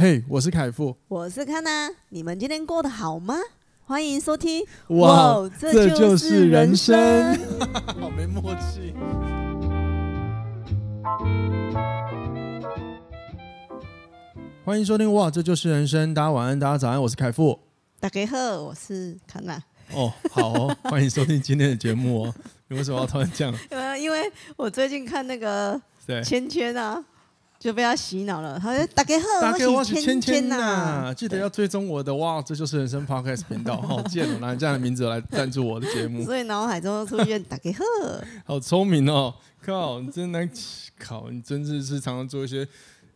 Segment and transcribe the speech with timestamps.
[0.00, 3.34] 嘿，我是凯富，我是康娜，你们今天过得好吗？
[3.84, 7.36] 欢迎收听，哇，哇这就是人生，
[7.98, 8.94] 好没默契。
[14.64, 17.58] 欢迎收听，哇，这就是人生，大家晚安，大家早安，我是凯富，
[17.98, 19.60] 大家好，我是康娜。
[19.92, 22.34] 哦，好哦，欢迎收听今天的节目哦。
[22.68, 23.52] 你为什么要突然这样？
[23.72, 25.80] 因为因为我最近看那个
[26.22, 27.04] 芊芊啊。
[27.58, 37.84] 就被他洗脑了，他说大家好，大家我是芊芊呐，记得要追踪我的哇，这就是人生 Podcast 频道，好贱哦，拿这样的名字来赞助我的节目， 所以脑海中出现大家好，
[38.54, 40.48] 好聪明哦，靠，你真难
[41.00, 42.64] 靠，你真的是常常做一些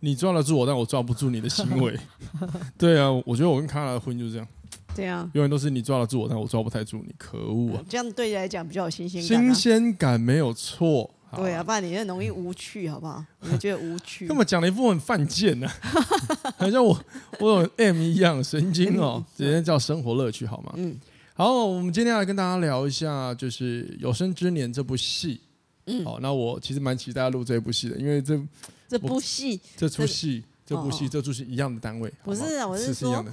[0.01, 1.97] 你抓得住我，但我抓不住你的行为，
[2.77, 4.49] 对啊，我觉得我跟卡拉的婚就是这样，
[4.97, 11.09] 对啊，永远都是你抓得住我，但我抓不太住你，可恶啊，这样对你来讲比较有新鲜感，新鲜感没有错。
[11.37, 13.25] 对啊，不然你很容易无趣，好不好？
[13.41, 14.27] 你觉得无趣？
[14.27, 15.69] 根本讲了一副很犯贱呢，
[16.59, 16.99] 好像我
[17.41, 20.73] 我有 M 一样神经哦，直接叫生活乐趣好吗？
[20.77, 20.97] 嗯，
[21.35, 25.41] 好，我们今天来跟大家聊一下，就是《有生之年》这部戏。
[25.87, 28.41] 嗯，好，那我其实蛮期待录这部戏的，因为这
[28.89, 33.25] 这部戏、这出戏、这部戏、这出戏一样的单位，不是啊，我是说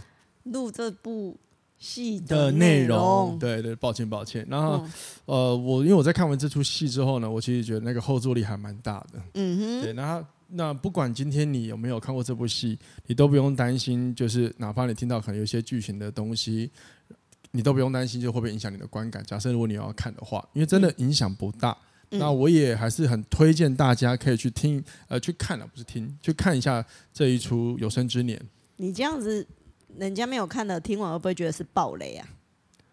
[0.43, 1.37] 录这部。
[1.79, 4.45] 戏的内容，对对，抱歉抱歉。
[4.49, 4.91] 然后，嗯、
[5.25, 9.21] 呃，我因为我在看完这出戏之后呢，我其实觉得那个后坐力还蛮大的。
[9.35, 9.93] 嗯哼，对。
[9.93, 12.77] 那那不管今天你有没有看过这部戏，
[13.07, 16.69] 你都不用担心，就是哪怕你听到可能有一些剧情的东西，
[17.51, 19.23] 你都不用担心就会不会影响你的观感。
[19.23, 21.77] 假设如果你要看的话，因为真的影响不大。
[22.11, 26.83] 嗯、那我也还是很推荐大家可以去听，呃，去看啊，不是听，去看一下
[27.13, 28.37] 这一出《有生之年》。
[28.77, 29.47] 你这样子。
[29.97, 32.27] 人家没有看的，听完会不会觉得是暴雷啊？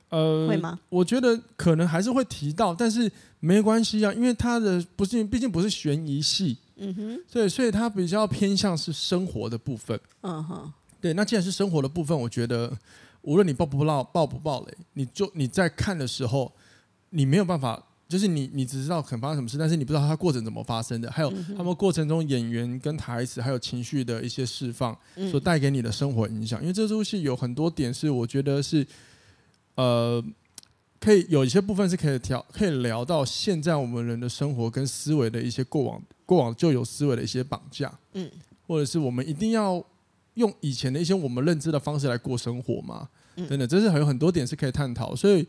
[0.08, 0.78] 呃，会吗？
[0.88, 11.12] 我觉得可能还是会提到，但是没关系啊，因为它的不是，毕竟不是悬疑戏，嗯哼，对，所以它比较偏向是生活的部分，嗯哼，对。
[11.14, 12.72] 那既然是生活的部分，我觉得
[13.22, 16.52] 无论你爆不爆爆不爆雷，你就你在看的时候，
[17.10, 17.82] 你没有办法。
[18.08, 24.96] 就是你，你只知道可能发生什么事，但是你不知道它过程怎么发生的，还有他们过程中演员跟台词，还有情绪的一些释放，
[25.28, 26.60] 所带给你的生活影响。
[26.60, 28.86] 因为这出戏有很多点是我觉得是，
[29.74, 30.22] 呃，
[31.00, 38.30] 可以有一些部分是可以调，可以聊到现在我们人的生活跟思维的一些过往，过往就有思维的一些绑架，嗯，
[38.68, 39.84] 或者是我们一定要
[40.34, 43.08] 用以前的一些我们认知的方式来过生活嘛，
[43.48, 45.44] 真的，这是还有很多点是可以探讨，所以。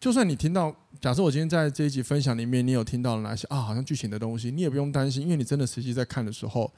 [0.00, 6.72] 就算你听到，假设我今天在这一集分享里面，你有听到了哪些啊，好像剧情的东西，你也不用担心，因为你真的实际在看的时候，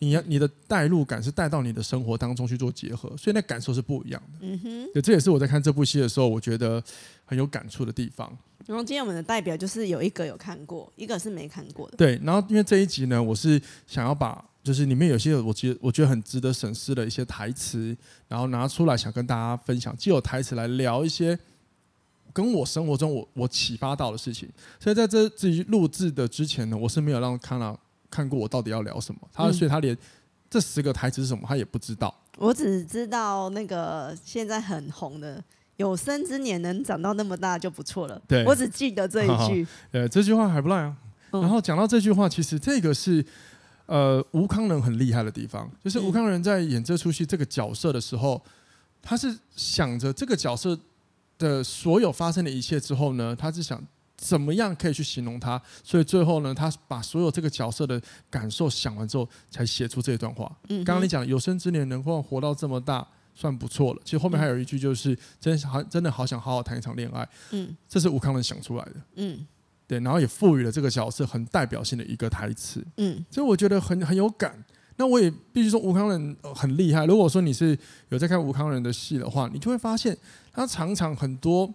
[0.00, 4.38] 你要你的代入感是带到你的生活当中去做结合，所以那感受是不一样的。
[4.40, 6.82] 嗯哼，对，这也是我在看这部戏的时候，我觉得
[7.24, 8.36] 很有感触的地方。
[8.66, 11.96] 然后今天我们的代表就是有一个有看过，一个是没看过的。
[11.96, 17.96] 对，然后因为这一集呢，我是想要把就是里面有些我觉得我觉得很值得审视的一些台词，
[18.26, 21.38] 然后拿出来想跟大家分享，既有台词来聊一些。
[22.32, 24.48] 跟我生活中我我启发到的事情，
[24.78, 27.76] 所以在这自己录制的之前呢，我是没有让康娜
[28.08, 29.96] 看过我到底要聊什么，他、嗯、所以他连
[30.48, 32.14] 这十个台词是什么他也不知道。
[32.38, 35.42] 我只知道那个现在很红的
[35.76, 39.66] “有生之年能长到那么大就不错了”，对，我只记得这一句。
[39.92, 40.96] 呃，这句话还不赖啊。
[41.32, 43.24] 嗯、然后讲到这句话，其实这个是
[43.86, 48.42] 呃吴康仁很厉害的地方，就是吴康仁在演这出戏这个角色的时候，
[49.02, 50.78] 他是想着这个角色。
[51.40, 53.82] 的所有发生的一切之后呢，他是想
[54.16, 60.54] 怎么样可以去形容他，所以最后呢，他把所有这个角色的感受想完之后，才写出这段话。
[60.68, 64.02] 嗯，刚刚你讲有生之年能够活到这么大，算不错了。
[64.04, 67.26] 其实后面还有一句，就是真好，真的好想好好谈一场恋爱。
[67.52, 68.92] 嗯，这是吴康仁想出来的。
[69.16, 69.46] 嗯，
[69.86, 72.86] 对，然后也赋予了这个角色很代表性的一个台词。
[72.98, 74.62] 嗯，所以我觉得很很有感。
[75.00, 77.06] 那我也必须说，吴康仁很厉害。
[77.06, 77.76] 如果说你是
[78.10, 80.14] 有在看吴康仁的戏的话，你就会发现
[80.52, 81.72] 他常常很多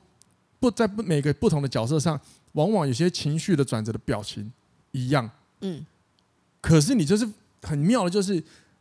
[0.59, 2.21] 不在不每个不同的角色上，
[2.51, 4.51] 往往有些情绪的转折的表情
[4.91, 5.27] 一样。
[5.61, 5.83] 嗯。
[6.61, 7.27] 可是你就是
[7.63, 8.35] 很妙的，就是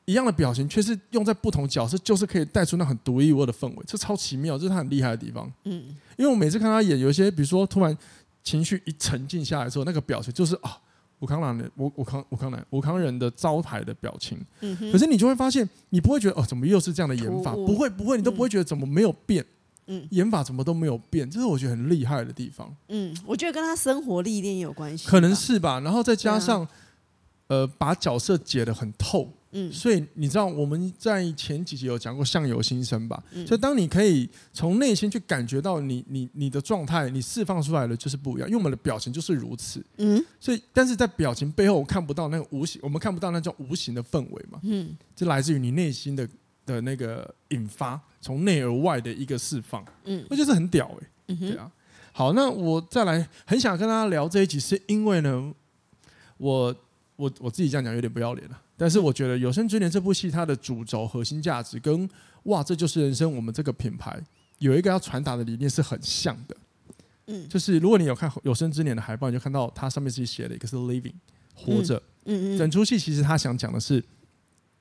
[0.05, 5.50] 一样的表情，却是用在不同角色，就是可以带出那很独一无二的氛围，这超奇妙，这是他很厉害的地方。
[5.64, 5.97] 嗯。
[6.19, 7.97] 因为我每次看他演，有一些比如说突然
[8.43, 10.81] 情绪一沉静下来之后，那个表情就是啊。
[11.25, 14.38] 吴慷仁的武武康武康人武康人的招牌的表情，
[14.93, 17.55] 可是你就会发现，你不会觉得哦，怎么又是这样的演法？
[17.55, 19.43] 不会不会，你都不会觉得怎么没有变？
[19.87, 21.29] 嗯，演法怎么都没有变？
[21.31, 22.75] 这是我觉得很厉害的地方。
[22.88, 25.81] 嗯，我觉得跟他生活历练有关系，可能是吧。
[25.81, 26.69] 然后再加上，啊、
[27.49, 29.31] 呃，把角色解得很透。
[29.56, 33.22] 嗯，所以你知道我们在前几集有讲过相由心生吧？
[33.32, 39.82] 嗯，所以当你可以从内心去感觉到你你你的状态，你释放出来的就是不一样，因为我们的表情就是如此。
[39.98, 44.58] 嗯，所以但是在表情背后，我看不到那个无形，我们看不到那种无形的氛围嘛。
[44.64, 46.28] 嗯，这来自于你内心的
[46.66, 51.70] 的那个引发，从内而外的一个释放，嗯，那就是很屌哎、欸，嗯，对啊。
[52.16, 55.52] 好，那我再来，很想跟大家聊这一集，是因为呢，
[56.36, 56.74] 我
[57.16, 62.09] 我我自己这样讲有点不要脸了，但是我觉得《有生之年》这部戏它的主轴核心价值跟
[62.44, 64.21] 哇，这就是人生，我们这个品牌
[64.59, 66.56] 有一个要传达的理念是很像的，
[67.26, 71.15] 嗯，就是如果你有看《有生之年》的海报，你就看到它上面自己写了一个是 living
[71.55, 74.03] 活着，嗯嗯，整出戏其实他想讲的是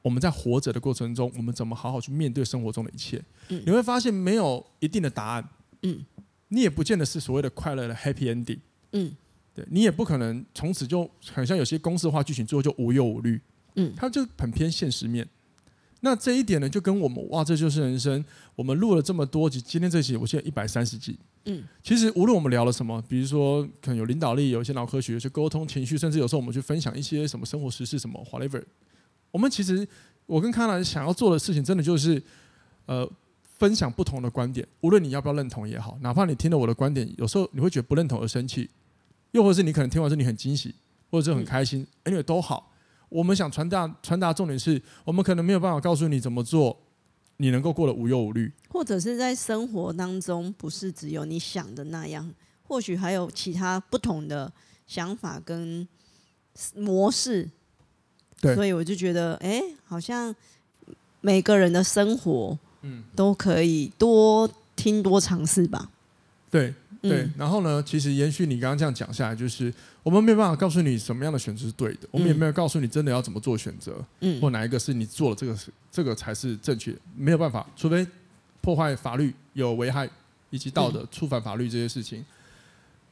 [0.01, 5.49] 我们在活着的过程中，我们怎么好好去面对生活中的一切，你会发现没有一定的答案，
[5.83, 6.03] 嗯，
[6.47, 8.59] 你也不见得是所谓的快乐的 happy ending，
[8.93, 9.15] 嗯。
[9.55, 13.39] 对你也不可能从此就很像有些公式化剧情，最后就无忧无虑。
[13.75, 15.27] 嗯，它就很偏现实面。
[16.01, 18.23] 那这一点呢，就跟我们哇，这就是人生。
[18.55, 21.17] 我们录了这么多集，今天这集我现在一百三十集。
[21.45, 28.61] 嗯，其实无论我们聊了什么，比如说可能有领导力，有一些脑科学，有些沟通、情绪，甚至有时候我们去分享一些什么生活实事什么 whatever。
[29.31, 29.87] 我们其实
[30.25, 32.21] 我跟康兰想要做的事情，真的就是
[32.85, 33.09] 呃
[33.57, 38.69] 分享不同的观点，无论你要不要认同也好，哪怕你听了我的观点，有时候你会觉得不认同而生气。
[39.31, 40.75] 又或者是你可能听完之后你很惊喜，
[41.09, 42.72] 或者是很开心，因为都好。
[43.13, 46.75] 我们想传达传达重点是，我们可能没有办法告诉你怎么做，
[47.37, 48.51] 你能够过得无忧无虑。
[48.69, 52.33] 或者是在生活当中，不是只有你想的那样，
[52.63, 54.51] 或许还有其他不同的
[54.87, 55.87] 想法跟
[56.75, 57.47] 模式。
[58.41, 60.35] 对，所以我就觉得，哎，好像
[61.21, 65.91] 每个人的生活，嗯，都可以多听多尝试吧。
[66.49, 66.73] 对。
[67.09, 67.83] 对，然后呢？
[67.85, 69.73] 其实延续你刚刚这样讲下来，就是
[70.03, 78.07] 我们没有办法告诉你什么样的选择是对的，我们也没有告诉你真的要怎么做选择，嗯，或哪一个是你做了这个是这个才是正确，没有办法，除非
[78.61, 80.09] 破坏法律、有危害
[80.49, 82.23] 以及道德、触犯法律这些事情，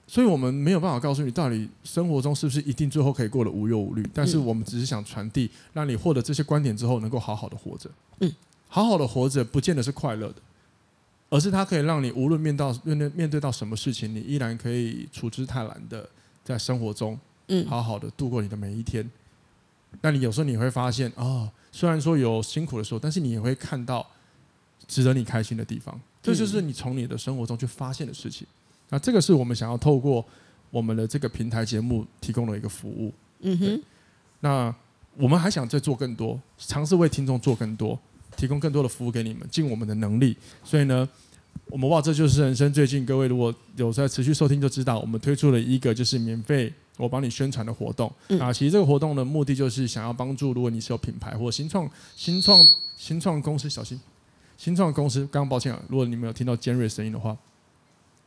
[0.08, 4.10] 所以我们没有办法告诉你到底生活中是不是一定最后可以过得无忧无虑。
[4.14, 7.90] 但是我们只是想传递，让你获得这些观点之后，能够好好的活着，
[8.22, 8.32] 嗯，
[8.70, 10.36] 好好的活着，不见得是快乐的。
[11.32, 16.08] 而是它可以让你无论面到面对面对到什么事情，你依然可以处之泰然的
[16.44, 17.18] 在生活中，
[17.48, 19.10] 嗯，好好的度过你的每一天。
[20.02, 24.06] 那你有时候你会发现啊、哦，虽然说有辛苦的时候，但是你也会看到
[24.88, 25.98] 值得你开心的地方。
[26.22, 28.46] 这就是你从你的生活中去发现的事情。
[28.90, 30.24] 那这个是我们想要透过
[30.70, 33.14] 我们的这个平台节目提供的一个服务。
[33.40, 33.82] 嗯哼。
[34.42, 34.76] 那
[35.16, 37.98] 我们还想再做更多，尝试为听众做更多。
[38.36, 40.36] 提供更多的服务给你们，尽我们的能力。
[40.64, 41.08] 所以呢，
[41.66, 42.72] 我们哇，这就是人生。
[42.74, 48.12] 最近各位如果有在持续收听，就知道我们推出了一个就是免费我帮你宣传的活动。
[48.30, 52.60] 嗯、啊，其实这个活动的目的就是想要帮助，如果你是有品牌或新创、新创、
[52.98, 54.00] 新创公司，小心，
[54.58, 55.22] 新创公司。
[55.32, 57.38] 刚刚抱歉啊，如果你没有听到尖锐声音的话。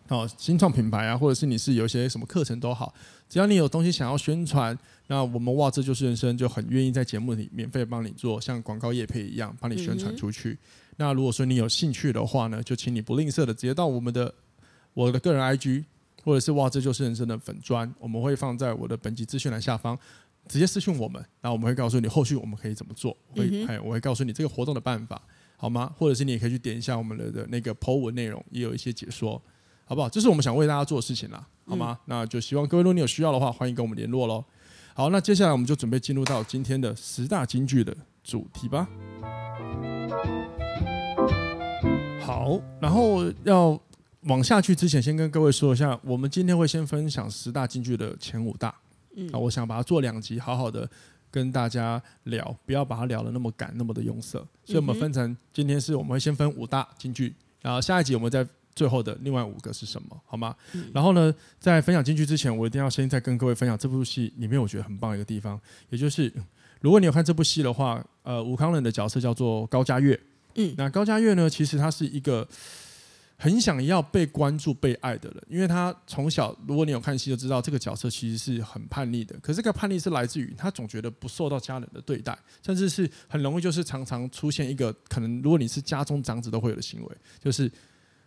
[0.09, 2.93] 哦，新创品牌啊，或者是你是有一些什么课程都好，
[3.27, 10.51] 只要你有东西想要宣传，那我们哇，这就是人生就很愿意在节目里免费帮你做，像广告业配一样帮你宣传出去。
[10.51, 10.59] 嗯、
[10.99, 14.33] 那如果说你有兴趣的话呢，就请你不吝啬的直接到我们的
[14.93, 15.85] 我的个人 IG，
[16.23, 19.99] 或者是哇，这就是人生的粉砖，我们会放在我的本集资讯栏下方，
[20.47, 25.23] 直接私讯我们，然后我们会告诉你后续我们可以怎么做，会还、嗯、我会告诉你这个活动的办法，
[25.57, 25.91] 好吗？
[25.97, 29.41] 或者是你也可以去点一下我们的的那个 po 文内容，也有一些解说。
[29.87, 30.09] 好不好？
[30.09, 31.99] 这是我们想为大家做的事情啦，好吗？
[32.01, 34.43] 嗯、那就希望各位，如果你有需要的话，欢迎跟我们联络喽。
[34.95, 38.89] 好，那接下来我们就准备进入到今天的十大金句的主题吧。
[42.21, 43.79] 好，然后要
[44.23, 48.75] 往下去之前，先跟各位说一下，我们今天会先分享十大金句的前五大。
[49.17, 50.89] 嗯，啊，我想把它做两集，好好的
[51.31, 54.39] 跟大家聊，不要把它聊的那么赶，那么的庸塞。
[54.65, 58.47] 所以我们分成今天是我们会先分五大金句，然后下一集我们再。
[58.75, 60.21] 最后的另外五个是什么？
[60.27, 60.55] 好吗？
[60.73, 66.33] 嗯、然后呢，在分享进去之前，我一定要先再跟各位分享这部戏里面我觉得很棒的一个地方，也就是
[66.81, 70.19] 如果你有看这部戏的话，呃，吴康仁的角色叫做高嘉岳。
[70.57, 72.47] 嗯，那高嘉岳呢，其实他是一个
[73.37, 79.37] 很想要被关注、被爱的人，因为他从小，如果你有看戏就知道，这个角色其实是很叛逆的。
[79.41, 87.71] 可是这个叛逆是来自于他总觉得不受到家人的对待，甚至是很容易就是常常出现一个可能，如果你是家中长子都会有的行为，就是。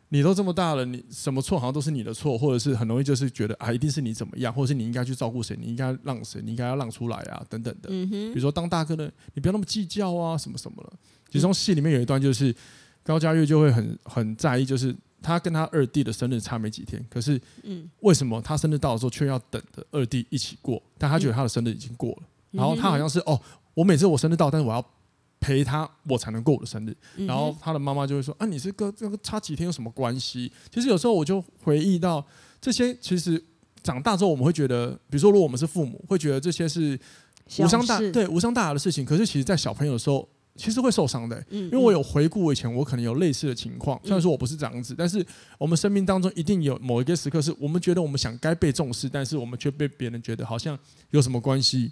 [0.10, 7.90] 你都这么大了，你什么错好像都是你的错，或者是很容易就是觉得啊，一定是你怎么样，或者是你应该去照顾谁，你应该让谁，你应该要让出来啊，等等的。
[7.92, 8.10] 嗯。
[8.10, 10.94] 比如说当大哥的，你不要那么计较啊，什么什么了。
[11.30, 12.56] 其中戏里面有一段就是
[13.04, 20.82] 高佳玉就会很很在意，就是他跟他二弟的生日差没几天，可是嗯，为什么他生日到的时候却要等着二弟一起过？
[20.98, 23.38] 但他觉得他的生日已经过了，然后他好像是哦，
[23.74, 24.84] 我每次我生日到，但是我要。
[25.40, 26.96] 陪他，我才能过我的生日。
[27.26, 32.26] 然后他的妈妈就会说：“啊，你是个这个差几天有什么关系？”其实有时候我就回忆到
[32.60, 33.44] 这些，其实
[33.84, 37.00] 长大之后我们会觉得，比如说如果我们是父母，会觉得这些是
[37.60, 39.06] 无伤大对无伤大雅的事情。
[39.06, 45.24] 可是其实，在小朋友的时候，其实会受伤的、欸，因为我有回顾我以前我可能有类似的情况，虽然说我不是这样子，但是
[45.60, 50.78] 我们生命当中一定有某一个时刻是我们觉得我们想该被重视，但是我们却被别人觉得好像
[51.12, 51.92] 有什么关系，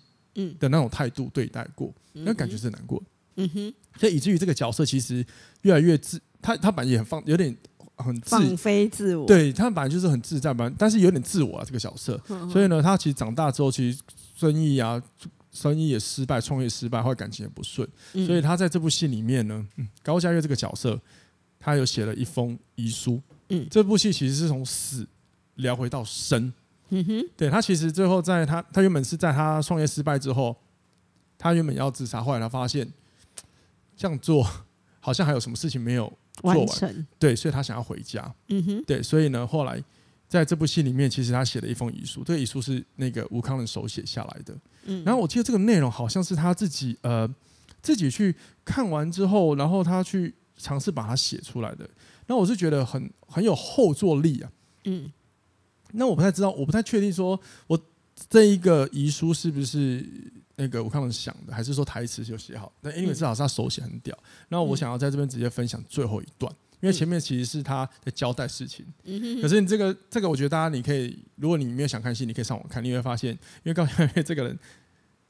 [0.59, 3.01] 的那种态度对待过，那感觉是难过，
[3.35, 5.25] 嗯哼，所以以至于这个角色其实
[5.61, 7.55] 越来越自，他他本来也很放，有点
[7.97, 13.99] 很自放飞自我，对他本来就是很自在吧，但是有点自我啊这个角色，所以呢，他其实长大之后其实
[14.35, 15.01] 生意啊。
[15.51, 20.99] 生意也失败，创业失败，后来感情也不顺，嗯、所以他在这部戏里面呢，嗯、高家月这个角色，
[21.57, 23.21] 他有写了一封遗书。
[23.47, 25.07] 嗯，这部戏其实是从死
[25.55, 26.51] 聊回到生。
[26.89, 30.53] 嗯哼，对，他其实最后在他他原本是在他创业失败之后，
[31.37, 32.85] 他原本要自杀，后来他发现
[33.95, 34.45] 这样做
[34.99, 38.33] 好像还有什么事情没有做完，完成，对，所以他想要回家。
[38.49, 39.83] 嗯哼，对，所以呢，后来。
[40.27, 44.57] 在这部戏里面，其实他写了一封遗书，这个遗书是那个吴康仁手写下来的。
[44.85, 47.31] 嗯，然后我记得这个内容好像是他自己呃
[47.79, 48.35] 自己去
[48.65, 51.87] 看完之后，然后他去尝试把它写出来的。
[52.25, 54.51] 那我是觉得很很有后坐力啊。
[54.85, 55.11] 嗯，
[55.91, 57.79] 那我不太知道，我不太确定说我
[58.27, 60.03] 这一个遗书是不是
[60.55, 62.71] 那个吴慷仁想的，还是说台词就写好？
[62.81, 64.17] 那因为至少是他手写很屌。
[64.49, 66.53] 那我想要在这边直接分享最后一段。
[66.81, 68.85] 因为前面其实是他在交代事情，
[69.41, 74.59] 可是你这个这个，我觉得大家你可以，如果你没有想看戏，你可以上网看，你会发现，因为高嘉月这个人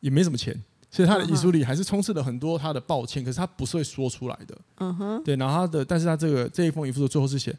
[0.01, 4.57] 也没什么钱，所以他的遗书里还是充斥了很多他的抱歉，可是他不是会说出来的。
[4.79, 7.55] 嗯哼，对，然后他的，但是他这个这一封遗书的最后是写，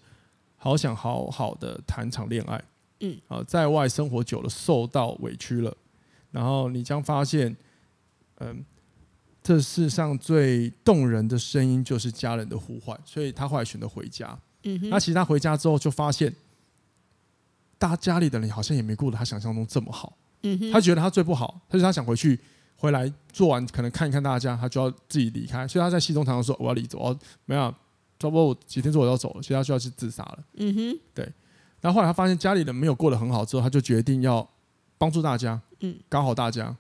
[0.56, 2.62] 好想好好的谈场恋爱，
[3.00, 5.75] 嗯，啊，在外生活久了，受到委屈了，
[6.37, 7.57] 然后你将发现，
[8.40, 8.64] 嗯。
[9.47, 14.37] 这世上最动人的声音就是家人的呼唤，所以他后来选择回家。
[14.64, 16.35] 嗯哼，那其实他回家之后就发现，
[17.78, 20.19] 大家里的人好像也没过得他想象中这么好。
[20.43, 22.37] 嗯哼，他觉得他最不好，他就他想回去，
[22.75, 25.69] 回来做完可能看一看大家，他就要自己离开。
[25.69, 27.71] 所以他在戏中常常说：“我要离走，哦，没有，
[28.19, 30.38] 差不多我几天之后我要走了。”所以他就要去自杀了。
[30.55, 31.33] 嗯哼，对。
[31.81, 34.50] 然后后来他发现家里人没有过得很好之后，他就决定要
[34.99, 36.76] 帮助大家，嗯，搞好大家。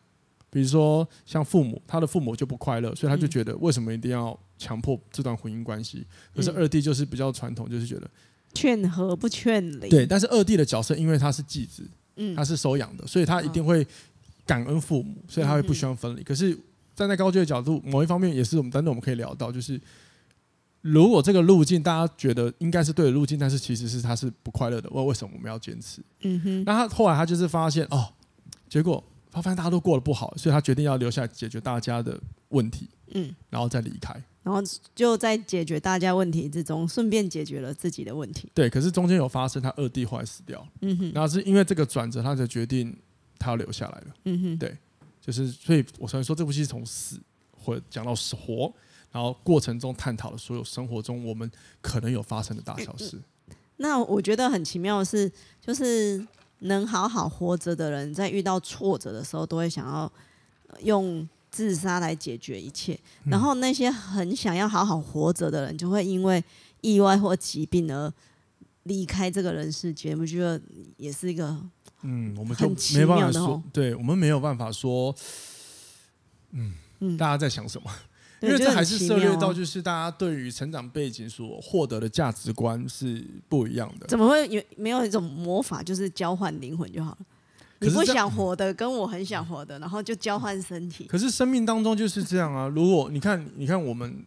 [0.48, 6.06] 比如说，像父母，他的父母就不快乐，所以他就觉得为什么一定要强迫这段婚姻关系？
[6.34, 8.08] 可是二弟就是比较传统，就是觉得
[8.54, 9.88] 劝和不劝离。
[9.90, 11.82] 对，但是二弟的角色，因为他是继子，
[12.14, 13.86] 嗯他是收养的，所以他一定会
[14.46, 16.22] 感恩父母，所以他会不希望分离。
[16.22, 16.58] 可是
[16.94, 19.78] 站在高阶的角度，某一方面也是我们等等我们可以聊到，就是
[20.90, 26.00] 如果这个路径大家觉得应该是对的路径，但是其实是他是不快乐的，为为什么我们要坚持？
[26.22, 26.64] 嗯哼。
[26.64, 28.08] 那他后来他就是发现哦，
[28.68, 29.02] 结果。
[29.28, 34.62] 他发现大家都过得不好，所以他决定要留下来解决大家的问题，嗯，然后再离开，然后
[34.94, 38.50] 就在解决大家问题之中，顺便解决了自己的问题。
[38.54, 42.96] 对，可是中间有发生他二弟后来死掉，嗯哼，然后是因为这个转折，他才决定
[43.38, 44.74] 他要留下来了，嗯哼，对，
[45.20, 47.20] 就是所以我才说这部戏是从死
[47.52, 48.72] 或讲到活，
[49.16, 53.18] 然后过程中探讨了所有生活中我们可能有发生的大小事。
[53.78, 56.26] 那我觉得很奇妙的是，就是。
[56.60, 60.10] 能好好活着的人，在遇到挫折的时候，都会想要
[60.82, 62.98] 用自杀来解决一切。
[63.26, 66.42] 然后那些很想要好好活着的人，就会因为
[66.80, 68.10] 意外或疾病而
[68.84, 70.18] 离开这个人世间。
[70.18, 70.58] 我觉得
[70.96, 71.54] 也是一个，
[72.00, 75.14] 嗯，我们就没办法说，对我们没有办法说，
[76.52, 77.90] 嗯，大家在想什么？
[78.46, 84.06] 因为这还是涉猎到，就是大家对于成长背景所获得的价值观是不一样的。
[84.06, 87.18] 怎么会有没有一种魔法，就是交换灵魂就好了？
[87.80, 91.04] 你不想活的，跟我很想活的，然后就交换身体。
[91.04, 92.66] 可是生命当中就是这样啊！
[92.68, 94.24] 如果你看，你看我们，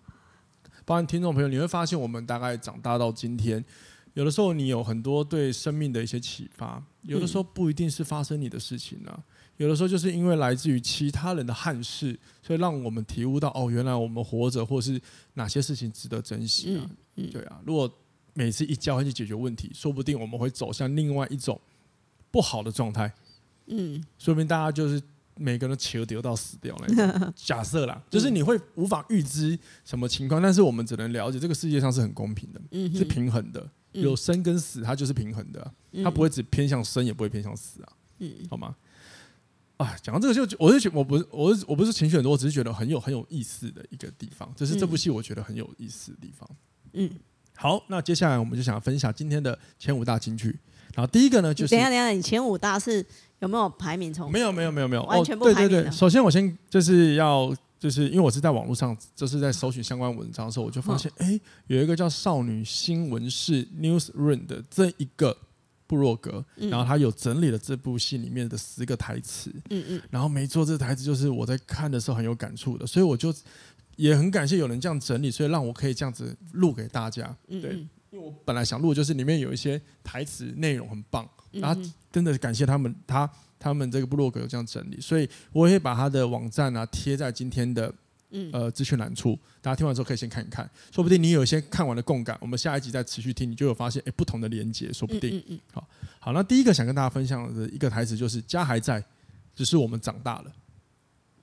[0.86, 3.66] 包括听众朋友，你会发现我们大概长大到今天，
[4.14, 9.18] 有的时候你有很多对生命的一些启发，有的时候不一定是发生你的事情啊。
[9.60, 15.00] 有的时候就是因为来自于其他人的憾事，所以让我们体悟到哦，原来我们活着，或是
[15.34, 16.90] 哪些事情值得珍惜啊？
[17.16, 17.94] 嗯嗯、对啊，如果
[18.34, 21.60] 每次一交换去解决问题，说不定我们会走向另外一种
[22.32, 23.12] 不好的状态。
[23.66, 25.02] 嗯，说明大家就是
[25.36, 35.74] 每个人都求得到死掉那 假设啦，就是你会无法预知什么情况，但是我们只能了解这个世界上是很公平的，嗯、是平衡的，有生跟死，它就是平衡的、啊，
[36.06, 37.92] 它不会只偏向生，也不会偏向死啊。
[38.20, 38.74] 嗯，好吗？
[39.80, 46.50] 啊，讲到这个就，我是觉我不是我是我不是情绪很多，我只是觉得很有很有意思的一个地方，就是这部戏我觉得很有意思的地方。
[46.92, 47.10] 嗯，
[47.56, 50.48] 好，那接下来我们就想要分享今天的前五大金句。
[50.94, 53.06] 然后第一个呢，就是等一下等一下，你前五大是
[53.40, 54.30] 有没有排名从？
[54.30, 55.66] 没有没有没有没有，完全不排名。
[55.66, 65.38] 哦，对对对，首先我先就是要就是因为我是在网络上就是在搜寻相关文章的时候，我就发现哎，有一个叫少女新闻室 Newsroom 的这一个。
[65.90, 73.34] 部落格，然后他有整理了这部戏里面的十个台词，嗯嗯，然后没错，这台词就是我在看的时候很有感触的，所以我就
[73.96, 77.36] 也很感谢有人这样整理，所以让我可以这样子录给大家。
[77.48, 81.82] 对，嗯、因为我本来想录，就是里面有一些台词内容很棒，然后
[82.12, 83.28] 真的感谢他们，他
[83.58, 87.92] 他们这个布洛格有这样整理，所以我也会把他的网站啊贴在今天的
[88.52, 95.60] 呃资讯难处，大家听完之后可以先看一看，说不定你有一些看完的共感，我们下一集再持续听，你就有发现哎不同的连接，说不定。
[95.72, 95.88] 好，
[96.20, 99.04] 好，那第一个想跟大家分享的一个台词就是“家还在，
[99.56, 100.54] 只是我们长大了”。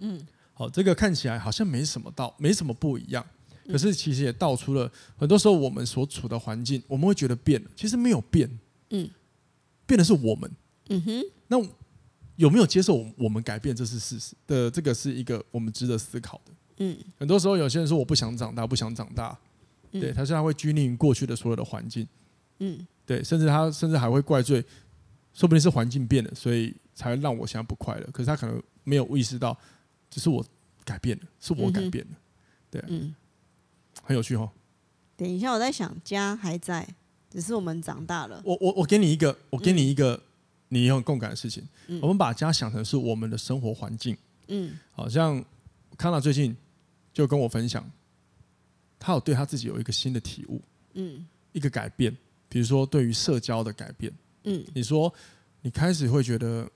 [0.01, 0.27] 嗯。
[0.59, 3.23] 好，这个看起来好像没什么道，没什么不一样，
[3.69, 8.49] 可是其实也道出了很多时候我们所处的环境，我们会觉得变了，其实没有变，
[8.89, 9.07] 嗯，
[9.85, 10.51] 变的是我们，
[10.89, 11.63] 嗯哼，那
[12.37, 19.37] 有没有接受我们改变，这是事实的，这个是一个我们值得思考的，嗯，很多时候有些人说我不想长大，不想长大，
[19.93, 22.07] 对，他现在会拘泥于过去的所有的环境，
[22.59, 24.65] 嗯，对，甚至他甚至还会怪罪，
[25.33, 29.57] 说不定是环境变了，所以才会让我现在不快乐，可是他可能没有意识到。
[30.09, 30.43] 只是我
[30.85, 32.17] 改变了，是我改变了，嗯、
[32.71, 33.15] 对、啊，嗯，
[34.05, 34.49] 很有趣哦。
[35.17, 36.87] 等一下，我在想，家还在，
[37.29, 38.41] 只是我们长大了。
[38.45, 40.21] 我我我给你一个，我给你一个，嗯、
[40.69, 41.67] 你有共感的事情。
[41.89, 44.17] 嗯、我们把家想成是我们的生活环境。
[44.47, 45.45] 嗯，好像
[45.99, 46.57] 康纳最近
[47.17, 47.91] 就跟我分享，
[48.99, 50.61] 他有对他自己有一个新的体悟。
[50.93, 52.15] 嗯，一个改变，
[52.47, 54.13] 比如说对于社交的改变。
[54.45, 55.13] 嗯，你说
[55.63, 56.71] 你开始会觉得。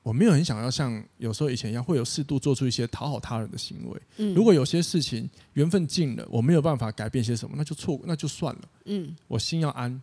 [0.00, 4.02] 我没有很想要像有时候以前一样，会有适度做出一些讨好他人的行为。
[4.16, 8.62] 嗯，如果有些事情缘分尽了，我没有办法改变些什么，那就错，那就算了。
[8.86, 10.00] 嗯，我心要安，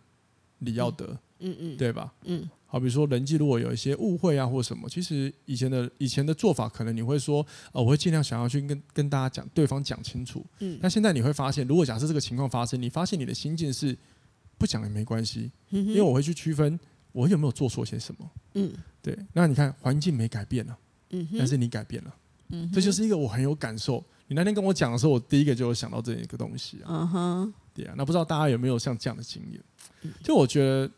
[0.60, 1.18] 理要得。
[1.40, 2.14] 嗯嗯，对吧？
[2.22, 10.44] 嗯，好，比如说人际如果有一些误会啊，或什么，其实以前的以前的做法，可能你会说，呃，我会尽量想要去跟跟大家讲，对方讲清楚。
[10.58, 13.96] 嗯，但现在你会发现，如果假设这个情况发生，你发现你的心境是
[14.58, 16.78] 不讲也没关系，因为我会去区分。
[17.12, 18.30] 我有没有做错些什么？
[18.56, 18.70] 嗯，
[19.00, 19.18] 对。
[19.32, 20.78] 那你看，环境没改变了，
[21.12, 22.14] 嗯哼，但是你改变了，
[22.50, 24.04] 嗯，这就是一个我很有感受。
[24.26, 27.94] 你那天跟我讲的时候，我第一个就有想到这一个东西啊，嗯哼，对啊。
[27.96, 30.12] 那不知道大家有没有像这样的经验？
[30.22, 30.90] 就我觉得，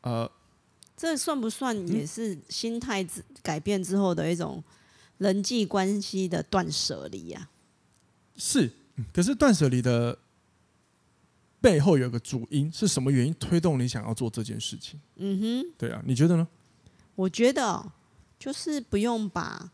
[0.00, 0.28] 呃，
[0.96, 4.62] 这算不算也是心态之改变之后的一种
[5.18, 7.48] 人际关系的断舍离呀？
[8.36, 8.70] 是，
[9.12, 10.18] 可是断舍离的。
[11.58, 15.00] 背后有个主因是什么原因推动你想要做这件事情？
[15.16, 16.46] 嗯哼，对啊，你觉得呢？
[17.16, 17.84] 我觉得
[18.38, 19.68] 就是不用把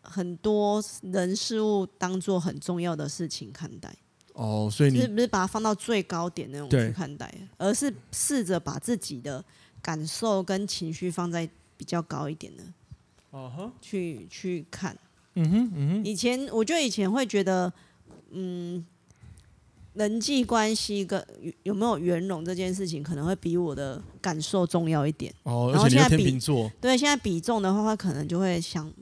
[0.00, 3.94] 很多人事物当做很重要的事情看待。
[4.32, 9.44] 哦，所以你是不是把它放到最高点那种去看待，而是试着把自己的
[9.88, 11.48] 感受跟情绪放在
[11.78, 12.62] 比较高一点的。
[13.30, 14.94] 哦呵，去去看。
[15.34, 16.04] 嗯哼，嗯哼。
[16.04, 17.72] 以前我觉得以前会觉得，
[18.32, 18.84] 嗯。
[19.94, 21.20] 人际关系跟
[21.64, 25.34] 有没有圆融这件事情，可能会比我的感受重要一点。
[25.42, 28.92] 哦，而且你是天秤座，对，现在比重的话，可能就会想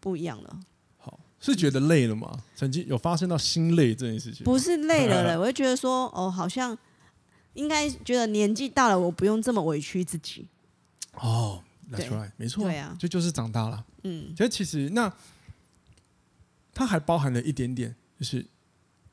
[0.00, 0.60] 不一样了。
[0.98, 2.38] 好，是觉得累了吗？
[2.54, 4.44] 曾经有发生到心累这件事情？
[4.44, 6.76] 不是累了嘞， 我就觉得说，哦，好像
[7.54, 10.46] 应该觉得年纪大了，我不用这么委屈自己。
[11.14, 13.84] 哦，That's right，没错，对啊，这就，就是长大了。
[14.02, 15.12] 嗯，其实其实那
[16.72, 18.46] 它还包含了一点点，就是。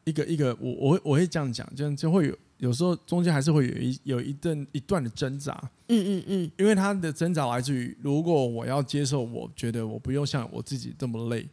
[0.04, 5.54] 一个一个，我我会我会这样讲，这样就会有有时候中间还是会有一有一段一段的挣扎，
[5.90, 11.48] 嗯嗯嗯，因为他的挣扎来自于，如果我要接受，我觉得我不用像我自己这么累，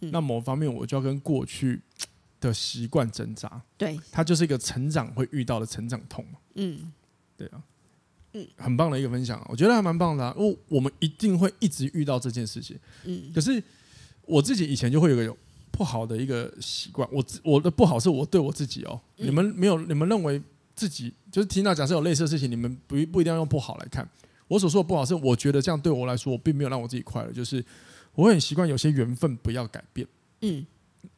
[0.00, 1.80] 嗯、那某方面我就要跟过去
[2.42, 6.92] 的习惯挣扎，对，它就是一个成长会遇到的成长痛嘛，嗯，
[7.38, 7.62] 对啊，
[8.34, 13.62] 嗯，很棒的一个分享，我觉得还蛮棒的，啊，因为我们一定会一直遇到这件事情，嗯，可是
[14.26, 15.34] 我自己以前就会有个有。
[15.74, 19.00] 不好的一个习惯，我我的不好是我对我自己哦。
[19.16, 20.40] 嗯、你们没有，你们认为
[20.76, 24.06] 自己就是听到假设有类似的事情，你们不不一定要用不好来看。
[24.48, 27.32] 我所说的不好是，我觉得这样对我来说，我并没有让我自己快乐。
[27.32, 27.64] 就是
[28.14, 30.06] 我会很习惯有些缘分不要改变，
[30.42, 30.64] 嗯，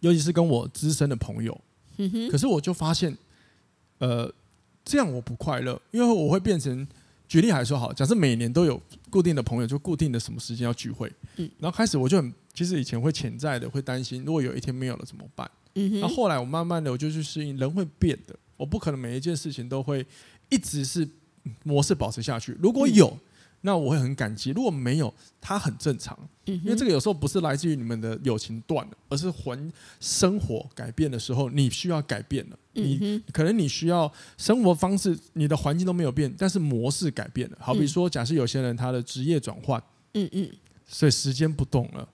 [0.00, 1.60] 尤其是跟我资深的朋友，
[1.98, 2.30] 嗯。
[2.30, 3.16] 可是我就发现，
[3.98, 4.32] 呃，
[4.84, 6.86] 这样我不快乐，因为我会变成。
[7.26, 15.50] 举例还说好，假设每年都有固定的朋友，就固定的什么时间要聚会，嗯，然后开始我就很，其实以前会潜在的会担心，如果有一天没有了怎么办？
[15.74, 20.06] 嗯哼，然后后来我慢慢的我就去适应，人会变的，我不可能每一件事情都会
[20.50, 21.08] 一直是
[21.64, 23.08] 模式保持下去，如果有。
[23.08, 23.20] 嗯
[23.66, 32.58] 那我会很感激，如果没有，它很正常，因为这个有时候不是来自于你们的友情断了，而是环生活改变的时候，你需要改变了。
[32.74, 37.56] 你可能你需要生活方式，你的环境都没有变，但是模式改变了。
[37.58, 40.50] 好比说，假设有些人他的职业转换，嗯嗯，
[40.86, 42.06] 所以时间不动了，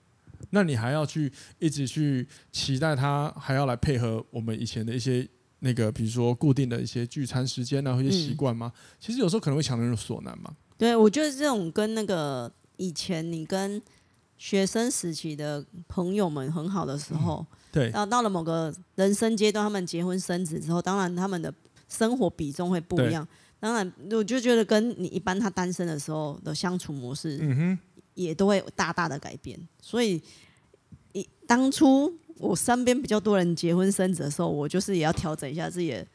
[0.51, 5.27] 那你还要去一直去期待他还要来配合我们以前的一些
[5.59, 8.71] 那个，比如说固定的一些聚餐时间啊，或者习惯吗？
[9.01, 10.55] 其实有时候可能会强人所难嘛。
[10.81, 13.79] 对，我觉得这种跟那个以前你跟
[14.39, 21.53] 学生时期的朋友们很好的时候，嗯、对，然后到了某个人生阶段，他们结婚生子之后，当然他们的
[21.87, 23.27] 生活比重会不一样。
[23.59, 27.79] 当然，我就觉得跟你一般他单身的时候的相处模式，嗯哼，
[28.15, 29.59] 也都会大大的改变。
[29.79, 30.19] 所以，
[31.13, 36.07] 一当初我身边比较多人结婚生子的时候，我就是也要调整一下自己的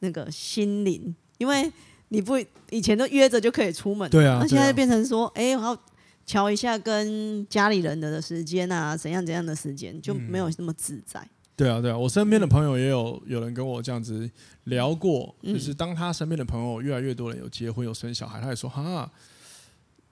[0.00, 1.70] 那个心灵，因为
[2.08, 2.38] 你不
[2.70, 5.78] 以前都约着就可以出门，对啊，那现在变成说，哎，我要
[6.26, 11.20] 瞧一下跟家里人的时间啊，怎样怎样的时间就没有那么自在。
[11.20, 14.30] 嗯对啊，对啊，我身边的朋友也有有人跟我这样子
[14.66, 19.10] 聊过，就是当他身边的朋友越来越多人有结婚有生小孩，他也说哈，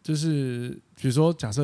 [0.02, 1.62] 就是比如说假设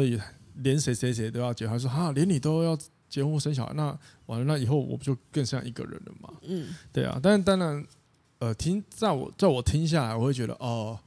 [0.58, 6.32] 连谁谁谁都要结婚，他说哈，连你都要结婚生小孩，那完了，那以后我不就更像一个人了吗？
[6.42, 7.84] 嗯，对啊，但是当然，
[8.42, 10.98] 呃，听在我在我听下来，我会觉得哦，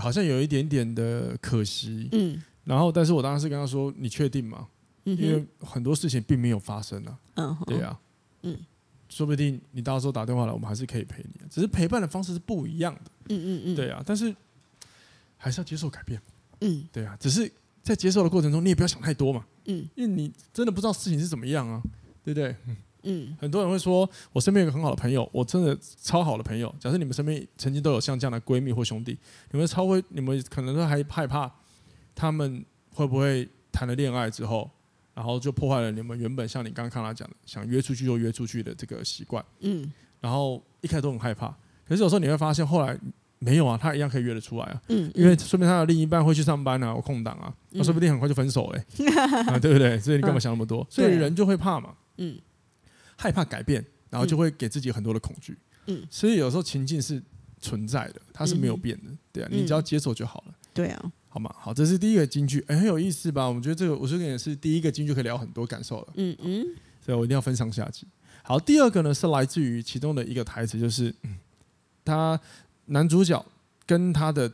[0.00, 4.66] 好像有一点点的可惜，嗯，然后但是我当时跟他说，你确定吗？
[5.04, 7.96] 因为很多事情并没有发生啊，嗯，对啊。
[8.42, 8.58] 嗯，
[9.08, 13.00] 说不定你到时候打电话来，我们还是可以陪你，只是陪伴的方式是不一样的。
[13.28, 14.34] 嗯嗯嗯，对啊，但是
[15.36, 16.20] 还是要接受改变。
[16.62, 17.48] 嗯，对啊，只是
[17.84, 19.46] 在接受的过程中，你也不要想太多嘛。
[19.66, 21.80] 嗯，因为你真的不知道事情是怎么样啊，
[22.24, 22.56] 对不对？
[22.66, 22.76] 嗯，
[23.40, 26.72] 很多人会说，我身边有个很好的朋友，我真的超好的朋友。
[26.78, 29.18] 假设你们身边曾经都有像这样的闺蜜或兄弟，
[29.50, 31.50] 你们超会，你们可能都还害怕
[32.14, 34.70] 他们会不会谈了恋爱之后。
[35.14, 39.44] 然后就破坏了你们原本像你刚刚看他讲的，想约出去就约出去的这个习惯。
[39.60, 39.92] 嗯。
[40.22, 41.48] 然后一开始都很害怕，
[41.86, 42.98] 可是有时候你会发现，后来
[43.38, 44.82] 没有啊，他一样可以约得出来啊。
[44.88, 45.12] 嗯。
[45.14, 48.82] 因为说明他的另一半会去上班啊，有空档啊，那说不定很快就分手嘞。
[49.48, 49.98] 啊，对不对？
[50.00, 50.86] 所以你干嘛想那么多？
[50.88, 51.90] 所以人就会怕嘛。
[52.16, 52.38] 嗯。
[53.22, 55.56] 害怕改变，然后就会给自己很多的恐惧。
[55.86, 56.04] 嗯。
[56.10, 57.22] 所以有时候情境是
[57.60, 59.10] 存在的，它是没有变的。
[59.32, 60.54] 对啊，你只要接受就好了。
[60.74, 61.12] 对啊。
[61.28, 61.54] 好吗？
[61.58, 63.46] 好，这是第一个金句，哎，很有意思吧？
[63.46, 66.12] 我们觉得这个，我这个也是第一个金句，可以聊很多感受了。
[66.16, 66.66] 嗯嗯，
[67.00, 68.06] 所以我一定要分上下集。
[68.42, 71.14] 好，第二个呢是来自于其中的一个台词，就是
[72.04, 72.38] 他
[72.86, 73.42] 男主角
[73.86, 74.52] 跟他的